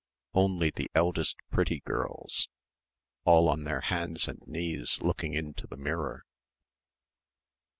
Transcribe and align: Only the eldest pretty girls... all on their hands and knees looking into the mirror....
Only 0.33 0.71
the 0.71 0.89
eldest 0.95 1.37
pretty 1.51 1.81
girls... 1.81 2.49
all 3.23 3.47
on 3.47 3.65
their 3.65 3.81
hands 3.81 4.27
and 4.27 4.41
knees 4.47 4.99
looking 4.99 5.35
into 5.35 5.67
the 5.67 5.77
mirror.... 5.77 6.25